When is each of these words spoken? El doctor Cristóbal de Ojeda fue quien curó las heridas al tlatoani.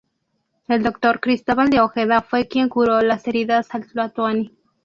El 0.67 0.81
doctor 0.81 1.19
Cristóbal 1.19 1.69
de 1.69 1.79
Ojeda 1.79 2.21
fue 2.23 2.47
quien 2.47 2.69
curó 2.69 3.01
las 3.01 3.27
heridas 3.27 3.67
al 3.75 3.85
tlatoani. 3.85 4.51